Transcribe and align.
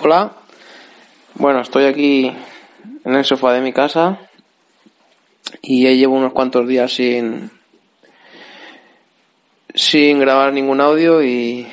Hola, 0.00 0.30
bueno, 1.34 1.60
estoy 1.60 1.86
aquí 1.86 2.32
en 3.04 3.14
el 3.16 3.24
sofá 3.24 3.52
de 3.52 3.60
mi 3.60 3.72
casa 3.72 4.20
y 5.60 5.82
ya 5.82 5.90
llevo 5.90 6.14
unos 6.14 6.32
cuantos 6.32 6.68
días 6.68 6.94
sin 6.94 7.50
sin 9.74 10.20
grabar 10.20 10.52
ningún 10.52 10.80
audio 10.80 11.20
y, 11.20 11.66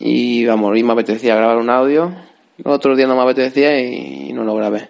y 0.00 0.44
vamos, 0.44 0.76
y 0.76 0.82
me 0.82 0.94
apetecía 0.94 1.36
grabar 1.36 1.58
un 1.58 1.70
audio. 1.70 2.12
Los 2.56 2.74
otros 2.74 2.96
días 2.96 3.08
no 3.08 3.14
me 3.14 3.22
apetecía 3.22 3.78
y, 3.78 4.32
no 4.32 4.42
lo 4.42 4.56
grabé. 4.56 4.88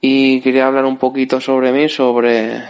Y 0.00 0.40
quería 0.40 0.66
hablar 0.66 0.84
un 0.84 0.98
poquito 0.98 1.40
sobre 1.40 1.70
mí, 1.70 1.88
sobre 1.88 2.64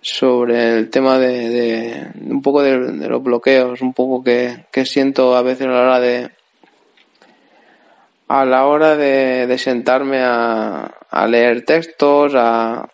sobre 0.00 0.76
el 0.76 0.90
tema 0.90 1.20
de, 1.20 1.50
de 1.50 2.32
un 2.32 2.42
poco 2.42 2.62
de, 2.62 2.94
de, 2.94 3.08
los 3.08 3.22
bloqueos, 3.22 3.80
un 3.80 3.92
poco 3.92 4.24
que, 4.24 4.66
que 4.72 4.84
siento 4.84 5.36
a 5.36 5.42
veces 5.42 5.68
a 5.68 5.70
la 5.70 5.82
hora 5.82 6.00
de, 6.00 6.35
a 8.28 8.44
la 8.44 8.66
hora 8.66 8.96
de, 8.96 9.46
de 9.46 9.58
sentarme 9.58 10.20
a, 10.20 10.92
a, 11.10 11.26
leer 11.26 11.64
textos, 11.64 12.34
a, 12.34 12.88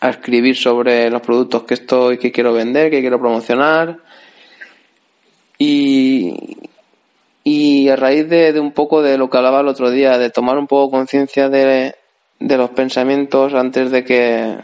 a, 0.00 0.08
escribir 0.08 0.56
sobre 0.56 1.10
los 1.10 1.20
productos 1.22 1.64
que 1.64 1.74
estoy, 1.74 2.18
que 2.18 2.32
quiero 2.32 2.52
vender, 2.52 2.90
que 2.90 3.00
quiero 3.00 3.18
promocionar. 3.18 3.98
Y, 5.58 6.58
y 7.42 7.88
a 7.88 7.96
raíz 7.96 8.28
de, 8.28 8.52
de, 8.52 8.60
un 8.60 8.72
poco 8.72 9.02
de 9.02 9.18
lo 9.18 9.28
que 9.28 9.36
hablaba 9.38 9.60
el 9.60 9.68
otro 9.68 9.90
día, 9.90 10.18
de 10.18 10.30
tomar 10.30 10.56
un 10.58 10.66
poco 10.66 10.96
conciencia 10.96 11.48
de, 11.48 11.94
de 12.38 12.56
los 12.56 12.70
pensamientos 12.70 13.54
antes 13.54 13.90
de 13.90 14.04
que 14.04 14.56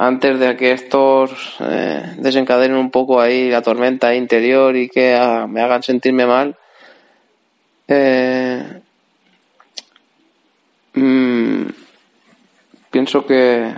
antes 0.00 0.38
de 0.38 0.56
que 0.56 0.70
estos 0.70 1.56
eh, 1.58 2.14
desencadenen 2.18 2.76
un 2.76 2.92
poco 2.92 3.20
ahí 3.20 3.50
la 3.50 3.62
tormenta 3.62 4.14
interior 4.14 4.76
y 4.76 4.88
que 4.88 5.18
me 5.48 5.60
hagan 5.60 5.82
sentirme 5.82 6.24
mal, 6.24 6.56
eh, 7.88 8.80
mmm, 10.94 11.66
pienso 12.90 13.26
que 13.26 13.74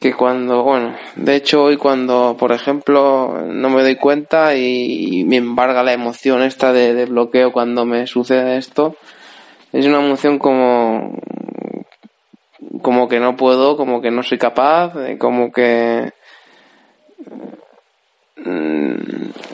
que 0.00 0.14
cuando, 0.14 0.62
bueno, 0.62 0.94
de 1.16 1.34
hecho 1.34 1.64
hoy 1.64 1.76
cuando, 1.76 2.36
por 2.38 2.52
ejemplo, 2.52 3.42
no 3.46 3.68
me 3.68 3.82
doy 3.82 3.96
cuenta 3.96 4.54
y, 4.54 5.24
me 5.24 5.36
embarga 5.36 5.82
la 5.82 5.92
emoción 5.92 6.42
esta 6.42 6.72
de, 6.72 6.94
de, 6.94 7.06
bloqueo 7.06 7.52
cuando 7.52 7.84
me 7.84 8.06
sucede 8.06 8.58
esto, 8.58 8.94
es 9.72 9.86
una 9.86 9.98
emoción 10.04 10.38
como, 10.38 11.18
como 12.80 13.08
que 13.08 13.18
no 13.18 13.36
puedo, 13.36 13.76
como 13.76 14.00
que 14.00 14.12
no 14.12 14.22
soy 14.22 14.38
capaz, 14.38 14.92
como 15.18 15.50
que 15.50 16.12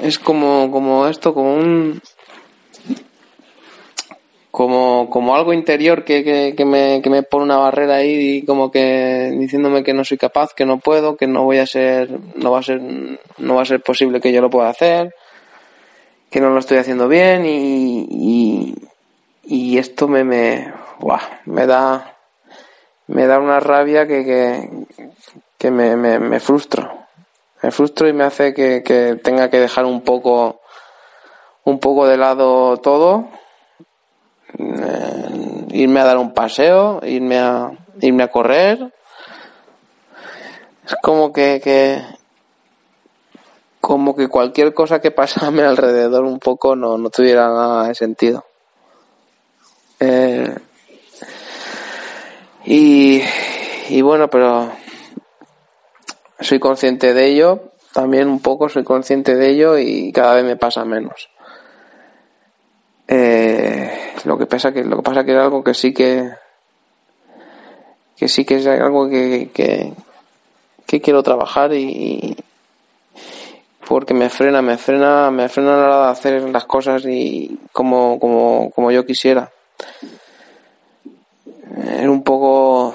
es 0.03 0.19
como, 0.19 0.71
como 0.71 1.07
esto, 1.07 1.33
como 1.33 1.55
un, 1.55 2.01
como, 4.55 5.11
como 5.11 5.35
algo 5.35 5.53
interior 5.53 6.05
que, 6.05 6.23
que, 6.23 6.55
que, 6.57 6.65
me, 6.65 7.03
que 7.03 7.11
me 7.11 7.25
pone 7.25 7.43
una 7.43 7.57
barrera 7.57 7.97
ahí 7.97 8.37
y 8.37 8.45
como 8.45 8.71
que 8.71 9.35
diciéndome 9.37 9.83
que 9.83 9.95
no 9.95 10.05
soy 10.05 10.17
capaz, 10.17 10.55
que 10.55 10.65
no 10.65 10.79
puedo, 10.79 11.17
que 11.17 11.27
no 11.27 11.43
voy 11.43 11.59
a 11.59 11.67
ser, 11.67 12.09
no 12.37 12.53
va 12.53 12.61
a 12.61 12.63
ser, 12.63 12.81
no 13.39 13.57
va 13.57 13.63
a 13.63 13.65
ser 13.65 13.83
posible 13.83 14.21
que 14.21 14.33
yo 14.33 14.41
lo 14.41 14.51
pueda 14.51 14.69
hacer, 14.69 15.13
que 16.31 16.41
no 16.41 16.51
lo 16.51 16.61
estoy 16.61 16.79
haciendo 16.79 17.09
bien 17.09 17.45
y, 17.45 18.07
y, 18.09 18.75
y 19.43 19.79
esto 19.79 20.07
me, 20.07 20.23
me, 20.23 20.73
me 21.47 21.67
da, 21.67 22.17
me 23.09 23.27
da 23.27 23.41
una 23.41 23.59
rabia 23.59 24.07
que, 24.07 24.25
que, 24.25 24.71
que 25.59 25.71
me, 25.73 25.97
me, 25.97 26.21
me 26.21 26.39
frustro. 26.39 26.97
Me 27.61 27.73
frustro 27.73 28.07
y 28.07 28.13
me 28.13 28.23
hace 28.23 28.55
que, 28.55 28.85
que 28.85 29.17
tenga 29.17 29.51
que 29.51 29.59
dejar 29.59 29.85
un 29.85 30.03
poco, 30.03 30.61
un 31.65 31.81
poco 31.81 32.07
de 32.07 32.19
lado 32.19 32.77
todo 32.77 33.31
eh, 34.59 35.67
irme 35.73 36.01
a 36.01 36.05
dar 36.05 36.19
un 36.19 36.33
paseo, 36.33 37.01
irme 37.05 37.39
a 37.39 37.71
irme 38.01 38.23
a 38.23 38.29
correr. 38.31 38.93
Es 40.87 40.95
como 41.03 41.33
que, 41.33 41.61
que 41.63 42.03
como 43.81 44.17
que 44.17 44.29
cualquier 44.29 44.75
cosa 44.75 45.01
que 45.01 45.11
pasa 45.11 45.47
a 45.47 45.51
mi 45.51 45.61
alrededor 45.61 46.25
un 46.25 46.39
poco 46.39 46.77
no, 46.77 46.99
no 46.99 47.11
tuviera 47.11 47.49
nada 47.49 47.89
de 47.89 47.95
sentido. 47.95 48.45
Eh, 50.01 50.55
y, 52.65 53.23
y 53.89 54.03
bueno, 54.03 54.29
pero 54.29 54.71
soy 56.41 56.59
consciente 56.59 57.15
de 57.15 57.27
ello, 57.27 57.73
también 57.93 58.29
un 58.29 58.41
poco 58.41 58.69
soy 58.69 58.85
consciente 58.85 59.37
de 59.37 59.51
ello 59.51 59.79
y 59.79 60.13
cada 60.13 60.35
vez 60.35 60.45
me 60.45 60.57
pasa 60.57 60.85
menos. 60.85 61.29
Eh, 63.07 64.04
lo 64.25 64.39
que 64.39 64.47
pasa 64.47 64.73
que 64.73 64.85
lo 64.85 64.97
que 64.97 65.03
pasa 65.03 65.25
que 65.25 65.33
es 65.33 65.39
algo 65.39 65.63
que 65.63 65.75
sí 65.75 65.93
que 65.93 66.31
que 68.17 68.29
sí 68.29 68.45
que 68.45 68.57
es 68.57 68.67
algo 68.67 69.09
que, 69.09 69.51
que, 69.53 71.01
quiero 71.01 71.25
trabajar 71.25 71.75
y, 71.75 72.37
porque 73.87 74.15
me 74.15 74.31
frena, 74.31 74.63
me 74.63 74.79
frena, 74.79 75.31
me 75.31 75.49
frena 75.49 75.75
a 75.75 75.77
la 75.77 75.85
hora 75.85 76.07
de 76.07 76.13
hacer 76.13 76.43
las 76.51 76.65
cosas 76.67 77.05
y 77.05 77.59
como, 77.73 78.21
como, 78.21 78.71
como 78.71 78.93
yo 78.93 79.05
quisiera. 79.05 79.51
Es 81.99 82.07
un 82.07 82.23
poco, 82.23 82.95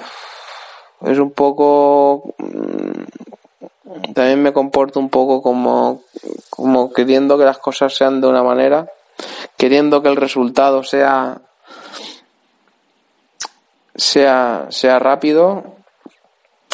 es 1.02 1.18
un 1.18 1.30
poco, 1.32 2.34
mm, 2.38 4.12
también 4.14 4.42
me 4.42 4.54
comporto 4.54 4.98
un 4.98 5.10
poco 5.10 5.42
como, 5.42 6.02
como 6.48 6.90
queriendo 6.90 7.36
que 7.36 7.44
las 7.44 7.58
cosas 7.58 7.94
sean 7.94 8.22
de 8.22 8.28
una 8.28 8.42
manera 8.42 8.90
queriendo 9.60 10.02
que 10.02 10.08
el 10.08 10.16
resultado 10.16 10.82
sea 10.82 11.42
sea 13.94 14.68
sea 14.70 14.98
rápido 14.98 15.76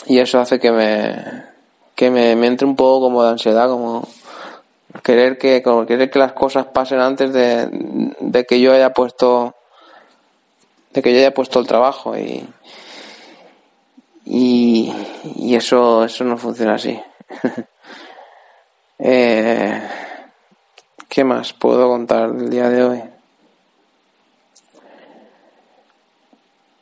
y 0.06 0.20
eso 0.20 0.38
hace 0.38 0.60
que 0.60 0.70
me 0.70 1.46
que 1.96 2.12
me, 2.12 2.30
entre 2.46 2.64
un 2.64 2.76
poco 2.76 3.06
como 3.06 3.24
de 3.24 3.30
ansiedad 3.30 3.68
como 3.68 4.06
querer 5.02 5.36
que 5.36 5.64
como 5.64 5.84
querer 5.84 6.08
que 6.10 6.20
las 6.20 6.32
cosas 6.32 6.66
pasen 6.66 7.00
antes 7.00 7.32
de, 7.32 7.68
de 8.20 8.44
que 8.44 8.60
yo 8.60 8.72
haya 8.72 8.92
puesto 8.92 9.56
de 10.92 11.02
que 11.02 11.12
yo 11.12 11.18
haya 11.18 11.34
puesto 11.34 11.58
el 11.58 11.66
trabajo 11.66 12.16
y 12.16 12.48
y, 14.26 14.92
y 15.34 15.56
eso 15.56 16.04
eso 16.04 16.22
no 16.22 16.38
funciona 16.38 16.74
así. 16.74 16.96
Eh, 18.98 20.05
¿Qué 21.16 21.24
más 21.24 21.54
puedo 21.54 21.88
contar 21.88 22.30
del 22.30 22.50
día 22.50 22.68
de 22.68 22.84
hoy? 22.84 23.02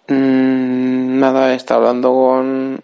Mm, 0.08 1.20
nada, 1.20 1.54
está 1.54 1.76
hablando 1.76 2.12
con 2.12 2.80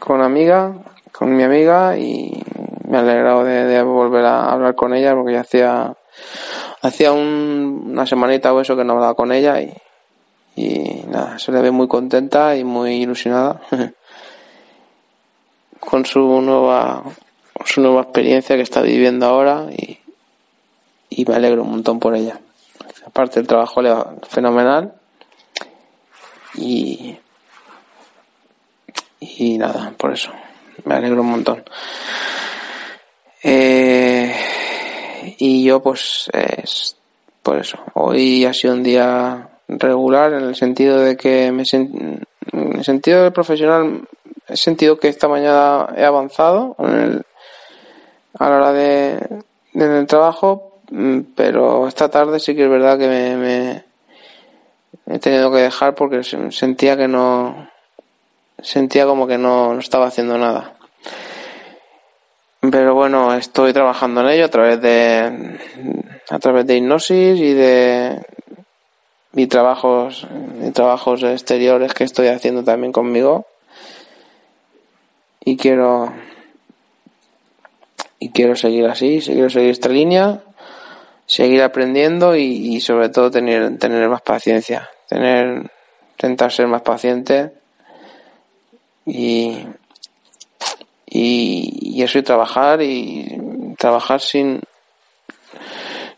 con 0.00 0.22
amiga, 0.22 0.74
con 1.12 1.36
mi 1.36 1.44
amiga 1.44 1.96
y 1.96 2.42
me 2.88 2.96
he 2.96 3.00
alegrado 3.00 3.44
de, 3.44 3.80
volver 3.84 4.24
a 4.24 4.50
hablar 4.50 4.74
con 4.74 4.92
ella 4.92 5.14
porque 5.14 5.34
ya 5.34 5.40
hacía 5.42 5.94
hacía 6.82 7.12
un, 7.12 7.90
una 7.92 8.06
semanita 8.06 8.52
o 8.52 8.60
eso 8.60 8.76
que 8.76 8.82
no 8.82 8.94
hablaba 8.94 9.14
con 9.14 9.30
ella 9.30 9.60
y, 10.56 11.04
nada, 11.06 11.38
se 11.38 11.52
le 11.52 11.60
ve 11.60 11.70
muy 11.70 11.86
contenta 11.86 12.56
y 12.56 12.64
muy 12.64 13.02
ilusionada 13.02 13.60
con 15.78 16.04
su 16.04 16.40
nueva 16.40 17.04
su 17.64 17.80
nueva 17.80 18.02
experiencia 18.02 18.56
que 18.56 18.62
está 18.62 18.82
viviendo 18.82 19.26
ahora 19.26 19.66
y, 19.70 19.98
y 21.08 21.24
me 21.24 21.34
alegro 21.34 21.62
un 21.62 21.70
montón 21.70 21.98
por 21.98 22.14
ella. 22.14 22.40
Aparte 23.06 23.40
el 23.40 23.46
trabajo 23.46 23.82
le 23.82 23.90
va 23.90 24.14
fenomenal 24.28 24.94
y, 26.54 27.16
y 29.20 29.58
nada, 29.58 29.92
por 29.96 30.12
eso 30.12 30.30
me 30.84 30.94
alegro 30.94 31.22
un 31.22 31.30
montón. 31.30 31.64
Eh, 33.42 34.34
y 35.38 35.64
yo 35.64 35.82
pues 35.82 36.30
es 36.32 36.96
por 37.42 37.58
eso. 37.58 37.78
Hoy 37.94 38.44
ha 38.44 38.52
sido 38.52 38.74
un 38.74 38.82
día 38.82 39.48
regular 39.68 40.32
en 40.34 40.44
el 40.44 40.54
sentido 40.54 40.98
de 40.98 41.16
que 41.16 41.52
me 41.52 41.64
en 41.72 42.26
el 42.52 42.84
sentido 42.84 43.22
de 43.22 43.30
profesional 43.30 44.08
he 44.48 44.56
sentido 44.56 44.98
que 44.98 45.08
esta 45.08 45.28
mañana 45.28 45.88
he 45.96 46.04
avanzado 46.04 46.74
en 46.78 46.94
el, 46.94 47.26
a 48.40 48.48
la 48.48 48.56
hora 48.56 48.72
de, 48.72 49.42
del 49.74 50.06
trabajo, 50.06 50.80
mm, 50.90 51.20
pero 51.36 51.86
esta 51.86 52.08
tarde 52.08 52.40
sí 52.40 52.56
que 52.56 52.64
es 52.64 52.70
verdad 52.70 52.98
que 52.98 53.06
me, 53.06 53.36
me 53.36 53.84
he 55.06 55.18
tenido 55.18 55.52
que 55.52 55.58
dejar 55.58 55.94
porque 55.94 56.22
sentía 56.24 56.96
que 56.96 57.06
no 57.06 57.68
sentía 58.62 59.06
como 59.06 59.26
que 59.26 59.38
no, 59.38 59.74
no 59.74 59.80
estaba 59.80 60.06
haciendo 60.06 60.38
nada. 60.38 60.74
Pero 62.60 62.94
bueno, 62.94 63.34
estoy 63.34 63.72
trabajando 63.72 64.20
en 64.22 64.28
ello 64.28 64.46
a 64.46 64.50
través 64.50 64.80
de 64.80 65.58
a 66.28 66.38
través 66.38 66.66
de 66.66 66.76
hipnosis 66.76 67.40
y 67.40 67.54
de 67.54 68.24
y 69.34 69.46
trabajos 69.46 70.26
y 70.66 70.70
trabajos 70.70 71.22
exteriores 71.22 71.94
que 71.94 72.04
estoy 72.04 72.28
haciendo 72.28 72.64
también 72.64 72.92
conmigo 72.92 73.46
y 75.42 75.56
quiero 75.56 76.12
y 78.20 78.30
quiero 78.30 78.54
seguir 78.54 78.86
así, 78.86 79.20
quiero 79.24 79.48
seguir 79.48 79.70
esta 79.70 79.88
línea, 79.88 80.42
seguir 81.26 81.62
aprendiendo 81.62 82.36
y, 82.36 82.80
sobre 82.80 83.08
todo 83.08 83.30
tener 83.30 83.78
tener 83.78 84.08
más 84.08 84.20
paciencia, 84.20 84.88
tener 85.08 85.70
intentar 86.12 86.52
ser 86.52 86.66
más 86.68 86.82
paciente 86.82 87.52
y 89.06 89.56
y, 91.06 92.02
eso 92.02 92.18
y 92.18 92.22
trabajar 92.22 92.82
y 92.82 93.74
trabajar 93.78 94.20
sin 94.20 94.60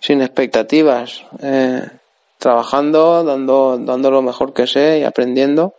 sin 0.00 0.22
expectativas 0.22 1.25
eh, 1.40 1.88
trabajando 2.38 3.22
dando 3.22 3.78
dando 3.78 4.10
lo 4.10 4.22
mejor 4.22 4.52
que 4.52 4.66
sé 4.66 4.98
y 4.98 5.05
aprendiendo 5.05 5.75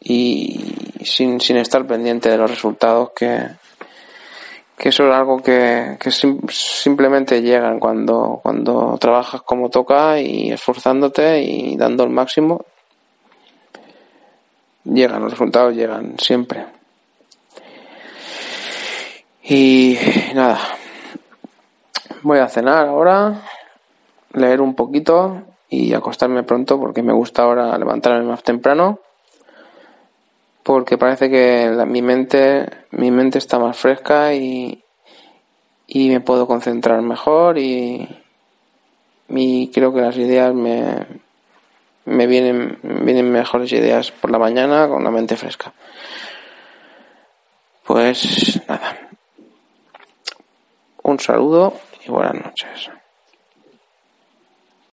y 0.00 0.74
sin, 1.04 1.40
sin 1.40 1.56
estar 1.56 1.86
pendiente 1.86 2.30
de 2.30 2.38
los 2.38 2.50
resultados 2.50 3.10
que 3.10 3.59
que 4.80 4.88
eso 4.88 5.06
es 5.06 5.14
algo 5.14 5.42
que, 5.42 5.98
que 6.00 6.10
simplemente 6.10 7.42
llegan 7.42 7.78
cuando, 7.78 8.40
cuando 8.42 8.96
trabajas 8.98 9.42
como 9.42 9.68
toca 9.68 10.18
y 10.18 10.50
esforzándote 10.50 11.42
y 11.42 11.76
dando 11.76 12.02
el 12.04 12.08
máximo 12.08 12.64
llegan 14.84 15.22
los 15.22 15.32
resultados 15.32 15.76
llegan 15.76 16.18
siempre. 16.18 16.64
Y 19.42 19.98
nada, 20.34 20.58
voy 22.22 22.38
a 22.38 22.48
cenar 22.48 22.86
ahora, 22.86 23.42
leer 24.32 24.62
un 24.62 24.74
poquito 24.74 25.42
y 25.68 25.92
acostarme 25.92 26.42
pronto 26.42 26.80
porque 26.80 27.02
me 27.02 27.12
gusta 27.12 27.42
ahora 27.42 27.76
levantarme 27.76 28.24
más 28.24 28.42
temprano 28.42 28.98
porque 30.70 30.96
parece 30.96 31.28
que 31.28 31.68
mi 31.84 32.00
mente 32.00 32.64
mi 32.92 33.10
mente 33.10 33.38
está 33.38 33.58
más 33.58 33.76
fresca 33.76 34.32
y, 34.34 34.84
y 35.88 36.10
me 36.10 36.20
puedo 36.20 36.46
concentrar 36.46 37.02
mejor 37.02 37.58
y, 37.58 38.08
y 39.30 39.68
creo 39.72 39.92
que 39.92 40.00
las 40.00 40.16
ideas 40.16 40.54
me, 40.54 41.08
me 42.04 42.28
vienen, 42.28 42.78
vienen 42.84 43.32
mejores 43.32 43.72
ideas 43.72 44.12
por 44.12 44.30
la 44.30 44.38
mañana 44.38 44.86
con 44.86 45.02
la 45.02 45.10
mente 45.10 45.36
fresca. 45.36 45.72
Pues 47.84 48.60
nada. 48.68 48.96
Un 51.02 51.18
saludo 51.18 51.80
y 52.06 52.12
buenas 52.12 52.44
noches. 52.44 52.90